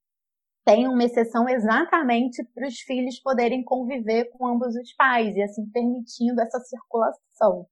[0.64, 5.66] tem uma exceção exatamente para os filhos poderem conviver com ambos os pais e assim
[5.72, 7.68] permitindo essa circulação.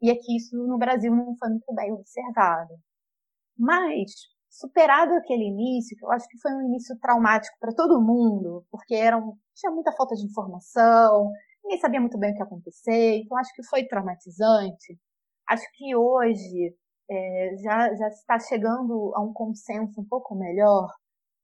[0.00, 2.74] E aqui isso no Brasil não foi muito bem observado.
[3.58, 4.12] Mas
[4.48, 8.94] superado aquele início, que eu acho que foi um início traumático para todo mundo, porque
[8.94, 11.32] era um, tinha muita falta de informação,
[11.68, 14.98] ninguém sabia muito bem o que ia acontecer, então acho que foi traumatizante.
[15.46, 16.74] Acho que hoje
[17.10, 20.90] é, já, já está chegando a um consenso um pouco melhor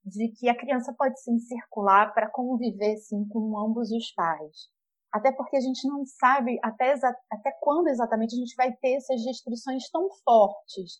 [0.02, 4.68] de que a criança pode sim circular para conviver sim com ambos os pais.
[5.12, 6.94] Até porque a gente não sabe até,
[7.30, 10.98] até quando exatamente a gente vai ter essas restrições tão fortes,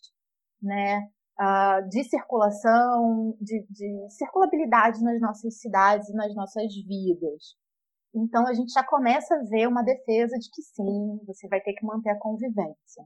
[0.61, 1.09] né?
[1.37, 7.57] Uh, de circulação, de, de circulabilidade nas nossas cidades e nas nossas vidas.
[8.15, 11.73] Então a gente já começa a ver uma defesa de que sim, você vai ter
[11.73, 13.03] que manter a convivência.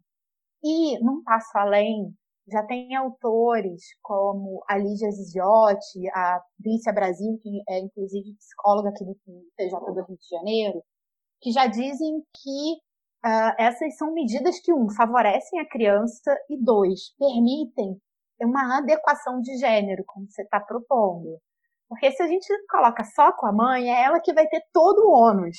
[0.63, 2.13] E, num passo além,
[2.51, 9.03] já tem autores como a Lígia Ziziotti, a Vícia Brasil, que é inclusive psicóloga aqui
[9.05, 9.15] do
[9.57, 10.83] TJ do Rio de Janeiro,
[11.41, 12.73] que já dizem que
[13.25, 17.99] uh, essas são medidas que, um, favorecem a criança e, dois, permitem
[18.41, 21.39] uma adequação de gênero, como você está propondo.
[21.89, 24.99] Porque se a gente coloca só com a mãe, é ela que vai ter todo
[24.99, 25.57] o ônus.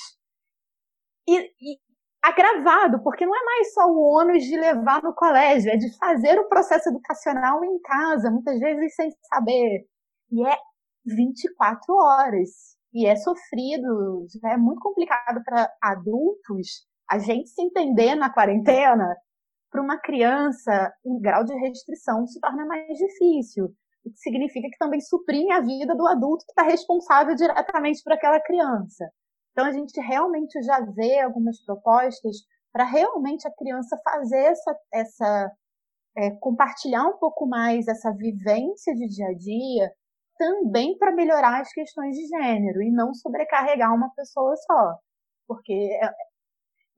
[1.27, 1.77] E, e
[2.23, 6.39] agravado, porque não é mais só o ônus de levar no colégio, é de fazer
[6.39, 9.85] o processo educacional em casa, muitas vezes sem saber.
[10.31, 10.57] E é
[11.05, 18.31] 24 horas e é sofrido, é muito complicado para adultos a gente se entender na
[18.31, 19.15] quarentena.
[19.69, 23.73] Para uma criança, o grau de restrição se torna mais difícil,
[24.05, 28.13] o que significa que também suprime a vida do adulto que está responsável diretamente por
[28.13, 29.09] aquela criança.
[29.51, 32.37] Então a gente realmente já vê algumas propostas
[32.71, 35.51] para realmente a criança fazer essa, essa
[36.17, 39.91] é, compartilhar um pouco mais essa vivência de dia a dia
[40.37, 44.95] também para melhorar as questões de gênero e não sobrecarregar uma pessoa só.
[45.47, 46.09] Porque é,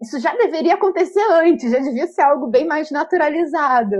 [0.01, 3.95] isso já deveria acontecer antes, já devia ser algo bem mais naturalizado.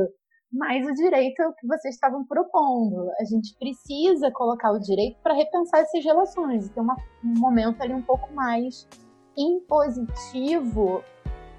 [0.54, 3.10] Mas o direito é o que vocês estavam propondo.
[3.20, 7.82] A gente precisa colocar o direito para repensar essas relações e ter uma, um momento
[7.82, 8.88] ali um pouco mais
[9.36, 11.04] impositivo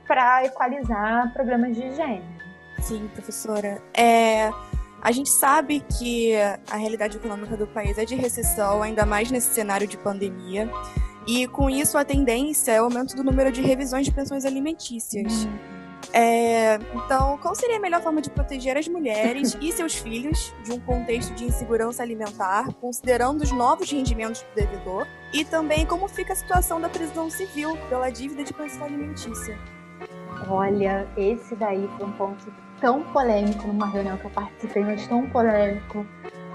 [0.07, 2.22] para equalizar problemas de gênero.
[2.80, 3.83] Sim, professora.
[3.96, 4.50] É,
[5.02, 6.35] a gente sabe que
[6.70, 10.70] a realidade econômica do país é de recessão, ainda mais nesse cenário de pandemia.
[11.26, 15.46] E com isso, a tendência é o aumento do número de revisões de pensões alimentícias.
[15.46, 15.74] Uhum.
[16.16, 20.70] É, então, qual seria a melhor forma de proteger as mulheres e seus filhos de
[20.70, 25.09] um contexto de insegurança alimentar, considerando os novos rendimentos do devedor?
[25.33, 29.59] E também como fica a situação da prisão civil pela dívida de pensão alimentícia?
[30.48, 32.46] Olha, esse daí foi um ponto
[32.81, 36.07] tão polêmico numa reunião que eu participei, mas tão polêmico,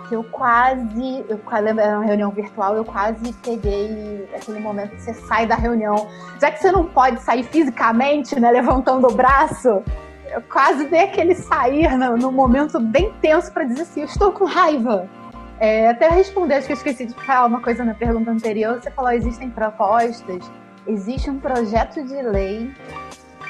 [0.09, 5.01] que eu quase, eu lembro, era uma reunião virtual, eu quase peguei aquele momento que
[5.03, 6.09] você sai da reunião,
[6.41, 9.83] já que você não pode sair fisicamente, né, levantando o braço,
[10.31, 14.31] eu quase dei aquele sair no, no momento bem tenso para dizer assim, eu estou
[14.31, 15.07] com raiva.
[15.59, 18.89] É, até responder, acho que eu esqueci de falar uma coisa na pergunta anterior, você
[18.89, 20.49] falou, existem propostas,
[20.87, 22.73] existe um projeto de lei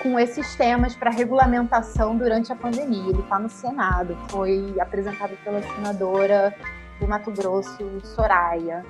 [0.01, 3.09] com esses temas para regulamentação durante a pandemia.
[3.09, 6.55] Ele está no Senado, foi apresentado pela senadora
[6.99, 8.85] do Mato Grosso, Soraya.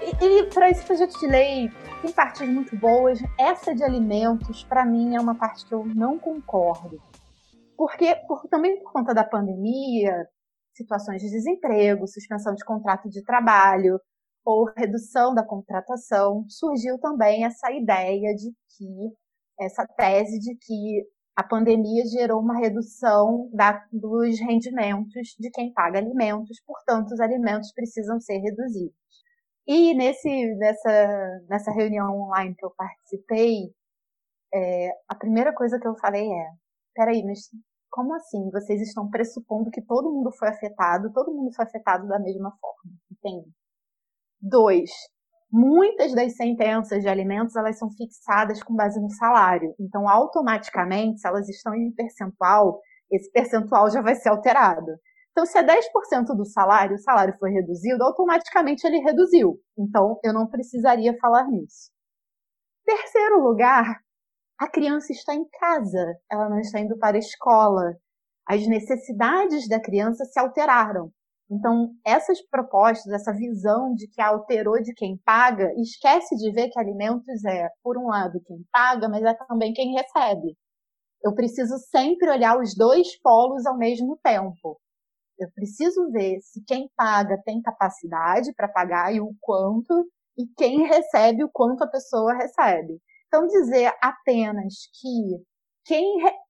[0.00, 3.18] E, e para esse projeto de lei, tem partes muito boas.
[3.38, 7.00] Essa de alimentos, para mim, é uma parte que eu não concordo.
[7.76, 10.26] Porque, por, também por conta da pandemia,
[10.74, 14.00] situações de desemprego, suspensão de contrato de trabalho
[14.44, 19.12] ou redução da contratação, surgiu também essa ideia de que
[19.60, 25.98] essa tese de que a pandemia gerou uma redução da, dos rendimentos de quem paga
[25.98, 28.96] alimentos, portanto, os alimentos precisam ser reduzidos.
[29.66, 33.72] E nesse, nessa, nessa reunião online que eu participei,
[34.52, 36.46] é, a primeira coisa que eu falei é:
[36.94, 37.50] peraí, mas
[37.90, 38.50] como assim?
[38.50, 42.92] Vocês estão pressupondo que todo mundo foi afetado, todo mundo foi afetado da mesma forma,
[43.12, 43.50] entende?
[44.40, 44.90] Dois,
[45.50, 49.74] Muitas das sentenças de alimentos elas são fixadas com base no salário.
[49.80, 52.80] Então, automaticamente, se elas estão em percentual,
[53.10, 54.92] esse percentual já vai ser alterado.
[55.30, 59.58] Então, se é 10% do salário, o salário foi reduzido, automaticamente ele reduziu.
[59.78, 61.90] Então, eu não precisaria falar nisso.
[62.84, 64.00] Terceiro lugar,
[64.58, 67.94] a criança está em casa, ela não está indo para a escola.
[68.46, 71.12] As necessidades da criança se alteraram.
[71.50, 76.78] Então, essas propostas, essa visão de que alterou de quem paga, esquece de ver que
[76.78, 80.56] alimentos é, por um lado, quem paga, mas é também quem recebe.
[81.22, 84.78] Eu preciso sempre olhar os dois polos ao mesmo tempo.
[85.38, 90.86] Eu preciso ver se quem paga tem capacidade para pagar e o quanto, e quem
[90.86, 93.00] recebe o quanto a pessoa recebe.
[93.26, 95.44] Então, dizer apenas que
[95.84, 96.04] quem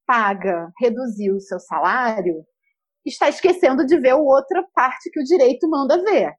[0.07, 2.45] paga reduziu o seu salário
[3.09, 6.35] está esquecendo de ver a outra parte que o direito manda ver.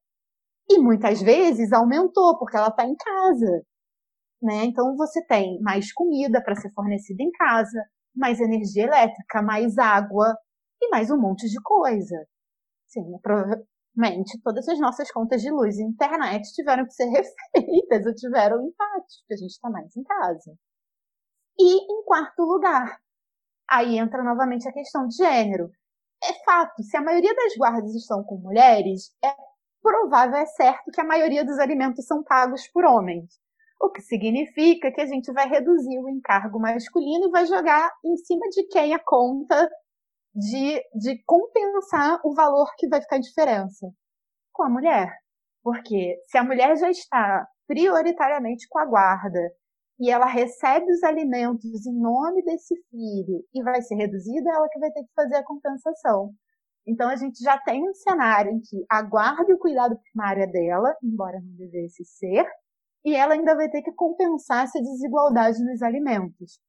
[0.70, 3.64] E muitas vezes aumentou, porque ela está em casa.
[4.42, 4.66] Né?
[4.66, 7.84] Então você tem mais comida para ser fornecida em casa,
[8.16, 10.36] mais energia elétrica, mais água
[10.82, 12.16] e mais um monte de coisa.
[12.88, 13.04] Sim,
[14.00, 17.06] simplesmente todas as nossas contas de luz e internet tiveram que ser
[17.54, 20.56] refeitas ou tiveram impactos, porque a gente está mais em casa.
[21.60, 23.00] E em quarto lugar,
[23.70, 25.70] aí entra novamente a questão de gênero.
[26.24, 29.34] É fato, se a maioria das guardas estão com mulheres, é
[29.82, 33.40] provável, é certo, que a maioria dos alimentos são pagos por homens.
[33.82, 38.18] O que significa que a gente vai reduzir o encargo masculino e vai jogar em
[38.18, 39.70] cima de quem a conta
[40.36, 43.88] de, de compensar o valor que vai ficar a diferença
[44.52, 45.10] com a mulher.
[45.64, 49.40] Porque se a mulher já está prioritariamente com a guarda
[50.00, 54.80] e ela recebe os alimentos em nome desse filho e vai ser reduzida, ela que
[54.80, 56.34] vai ter que fazer a compensação.
[56.88, 60.44] Então a gente já tem um cenário em que a guarda e o cuidado primário
[60.44, 62.46] é dela, embora não devesse ser,
[63.06, 66.60] e ela ainda vai ter que compensar essa desigualdade nos alimentos.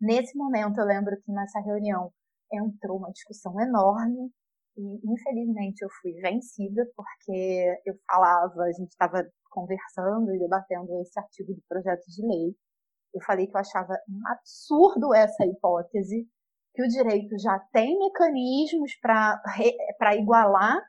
[0.00, 2.12] Nesse momento, eu lembro que nessa reunião
[2.52, 4.30] entrou uma discussão enorme
[4.76, 11.18] e, infelizmente, eu fui vencida porque eu falava, a gente estava conversando e debatendo esse
[11.18, 12.54] artigo de projeto de lei.
[13.14, 16.26] Eu falei que eu achava um absurdo essa hipótese,
[16.74, 20.80] que o direito já tem mecanismos para igualar,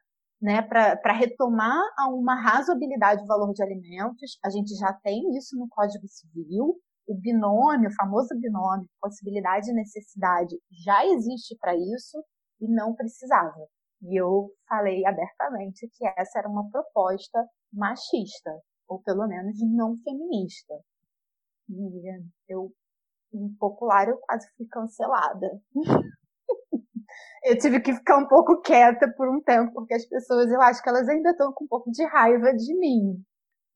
[0.41, 4.37] né, para retomar a uma razoabilidade o valor de alimentos.
[4.43, 6.75] A gente já tem isso no Código Civil,
[7.05, 10.55] o binômio, o famoso binômio, possibilidade e necessidade,
[10.85, 12.23] já existe para isso
[12.63, 13.67] e não precisava.
[14.01, 18.51] E eu falei abertamente que essa era uma proposta machista,
[18.87, 20.73] ou pelo menos não feminista.
[21.69, 22.71] E eu,
[23.33, 25.61] em popular, eu quase fui cancelada.
[27.43, 30.81] eu tive que ficar um pouco quieta por um tempo, porque as pessoas, eu acho
[30.81, 33.23] que elas ainda estão com um pouco de raiva de mim.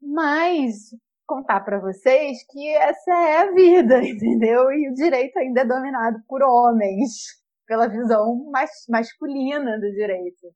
[0.01, 0.89] Mas
[1.25, 4.71] contar para vocês que essa é a vida, entendeu?
[4.71, 7.37] E o direito ainda é dominado por homens,
[7.67, 10.47] pela visão mais masculina do direito.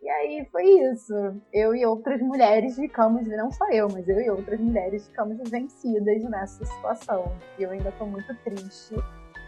[0.00, 1.14] E aí foi isso.
[1.52, 6.22] Eu e outras mulheres ficamos, não só eu, mas eu e outras mulheres ficamos vencidas
[6.24, 7.24] nessa situação.
[7.58, 8.94] E eu ainda estou muito triste.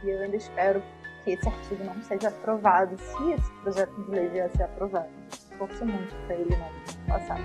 [0.05, 0.83] E eu ainda espero
[1.25, 5.11] que esse artigo não seja aprovado, se esse projeto de lei vier a ser aprovado.
[5.59, 7.39] Torço muito para ele não passar.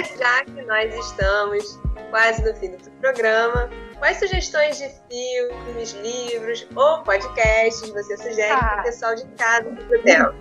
[0.18, 1.80] Já que nós estamos
[2.10, 8.58] quase no fim do programa, quais sugestões de filmes, livros ou podcasts você sugere ah.
[8.58, 10.34] para o pessoal de casa do Hotel?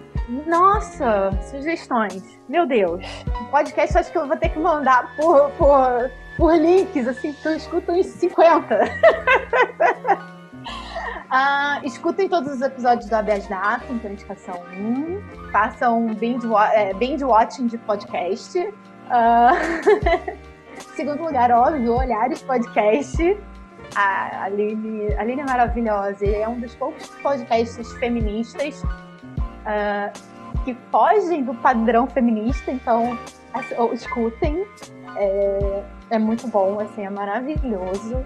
[0.45, 2.23] Nossa, sugestões.
[2.47, 3.03] Meu Deus.
[3.51, 7.55] Podcast acho que eu vou ter que mandar por, por, por links, assim, que eu
[7.55, 8.79] escuto uns 50.
[11.31, 15.51] Ah, escutem todos os episódios do Habeas Data, então indicação 1.
[15.51, 18.73] Façam binge, é, binge watching de podcast.
[19.09, 20.49] Uh...
[20.95, 23.37] Segundo lugar, óbvio, Olhares Podcast.
[23.95, 30.11] A Aline, a Aline é maravilhosa é um dos poucos podcasts feministas uh,
[30.63, 33.17] que fogem do padrão feminista, então
[33.93, 34.65] escutem.
[35.15, 38.25] É, é muito bom, assim, é maravilhoso.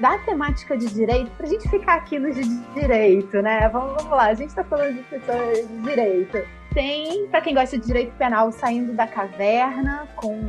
[0.00, 2.42] Da temática de direito, pra gente ficar aqui no de
[2.74, 3.68] direito, né?
[3.68, 6.38] Vamos, vamos lá, a gente tá falando de pessoas de direito.
[6.72, 10.40] Tem, para quem gosta de direito penal, Saindo da Caverna, com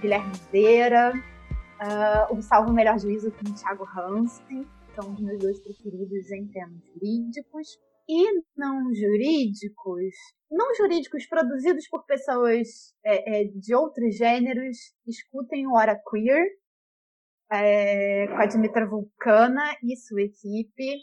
[0.00, 6.30] Guilherme Vera, uh, O Salvo Melhor Juízo com Thiago Hansen, são os meus dois preferidos
[6.30, 7.78] em termos jurídicos.
[8.08, 10.14] E não jurídicos,
[10.48, 14.76] não jurídicos produzidos por pessoas é, é, de outros gêneros,
[15.08, 16.46] escutem o Hora Queer,
[17.50, 20.96] é, com a Dimitra Vulcana e sua equipe.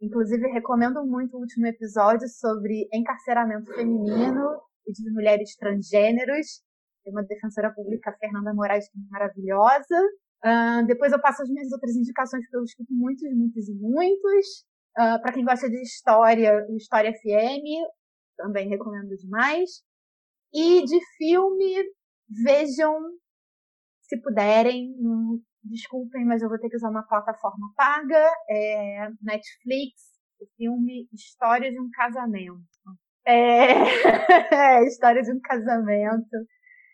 [0.00, 6.62] Inclusive, recomendo muito o último episódio sobre encarceramento feminino e de mulheres transgêneros.
[7.04, 10.00] Tem uma defensora pública, Fernanda Moraes, que é maravilhosa.
[10.42, 14.64] Uh, depois eu passo as minhas outras indicações, porque eu escuto muitos, muitos e muitos.
[14.98, 17.62] Uh, Para quem gosta de história, História FM,
[18.38, 19.82] também recomendo demais.
[20.52, 21.74] E de filme,
[22.42, 22.96] vejam,
[24.02, 30.02] se puderem, no desculpem, mas eu vou ter que usar uma plataforma paga, é Netflix,
[30.40, 32.62] o filme História de um Casamento.
[33.26, 33.72] É...
[34.54, 36.36] é, História de um Casamento.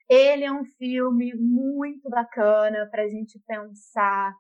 [0.09, 4.33] Ele é um filme muito bacana para a gente pensar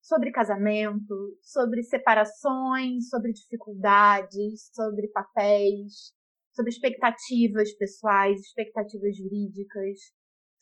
[0.00, 6.12] sobre casamento, sobre separações, sobre dificuldades, sobre papéis,
[6.52, 9.98] sobre expectativas pessoais, expectativas jurídicas,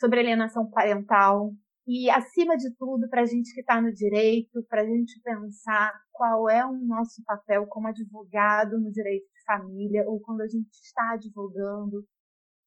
[0.01, 1.51] sobre alienação parental.
[1.86, 5.92] E, acima de tudo, para a gente que está no direito, para a gente pensar
[6.12, 10.70] qual é o nosso papel como advogado no direito de família, ou quando a gente
[10.70, 12.06] está advogando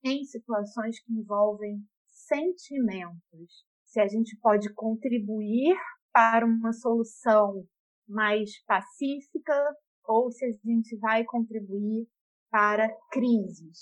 [0.04, 3.66] em situações que envolvem sentimentos.
[3.86, 5.78] Se a gente pode contribuir
[6.12, 7.66] para uma solução
[8.08, 9.76] mais pacífica,
[10.08, 12.08] ou se a gente vai contribuir
[12.52, 13.80] para crises.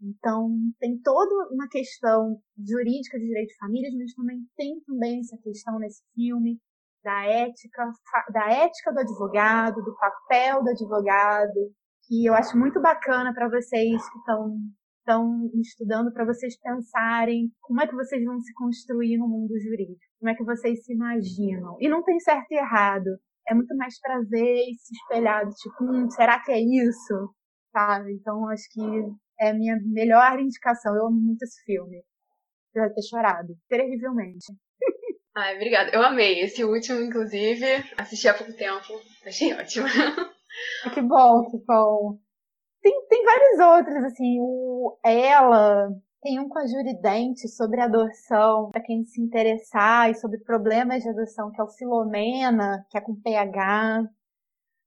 [0.00, 5.36] Então, tem toda uma questão jurídica de direito de famílias, mas também tem também essa
[5.42, 6.58] questão nesse filme
[7.02, 7.90] da ética,
[8.32, 11.72] da ética do advogado, do papel do advogado,
[12.06, 14.56] que eu acho muito bacana para vocês que estão
[15.08, 19.98] estão estudando para vocês pensarem como é que vocês vão se construir no mundo jurídico,
[20.20, 21.76] como é que vocês se imaginam.
[21.80, 23.08] E não tem certo e errado,
[23.48, 27.34] é muito mais para ver e se espelhar, tipo, hum, será que é isso?
[27.72, 28.12] Sabe?
[28.12, 28.82] Então acho que
[29.40, 30.94] é a minha melhor indicação.
[30.94, 32.02] Eu amo muito esse filme.
[32.74, 34.52] Eu ter chorado, terrivelmente.
[35.36, 35.90] Ai, obrigada.
[35.92, 36.40] Eu amei.
[36.40, 37.66] Esse último, inclusive,
[37.96, 39.00] assisti há pouco tempo.
[39.24, 39.86] Achei ótimo.
[40.92, 42.18] Que bom, que bom.
[42.82, 45.88] Tem, tem vários outros, assim, o Ela,
[46.22, 51.08] tem um com a Juridente sobre adoção, para quem se interessar, e sobre problemas de
[51.08, 54.04] adoção, que é o Filomena, que é com PH.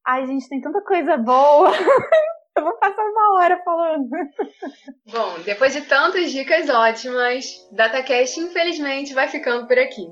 [0.05, 1.71] Ai, gente, tem tanta coisa boa.
[2.57, 4.09] Eu vou passar uma hora falando.
[5.09, 10.07] Bom, depois de tantas dicas ótimas, DataCast infelizmente vai ficando por aqui.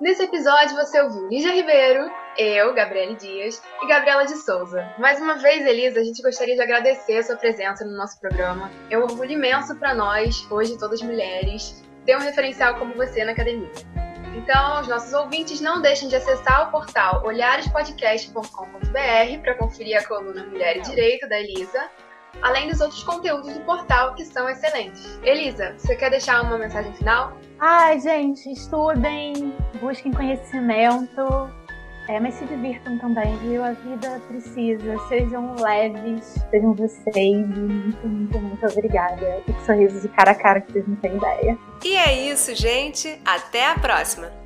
[0.00, 4.84] Nesse episódio você ouviu Lígia Ribeiro, eu, Gabriele Dias e Gabriela de Souza.
[4.98, 8.70] Mais uma vez, Elisa, a gente gostaria de agradecer a sua presença no nosso programa.
[8.90, 13.32] É um orgulho imenso para nós, hoje todas mulheres, ter um referencial como você na
[13.32, 13.70] academia.
[14.34, 20.44] Então, os nossos ouvintes não deixem de acessar o portal olharespodcast.com.br para conferir a coluna
[20.44, 21.90] Mulher e Direito da Elisa
[22.40, 25.18] além dos outros conteúdos do portal que são excelentes.
[25.22, 27.36] Elisa, você quer deixar uma mensagem final?
[27.58, 31.50] Ai, gente, estudem, busquem conhecimento,
[32.08, 33.62] é, mas se divirtam também, viu?
[33.62, 34.98] A vida precisa.
[35.08, 37.46] Sejam leves, sejam vocês.
[37.46, 39.40] Muito, muito, muito obrigada.
[39.46, 41.58] E sorrisos de cara a cara que vocês não têm ideia.
[41.84, 43.20] E é isso, gente.
[43.24, 44.41] Até a próxima!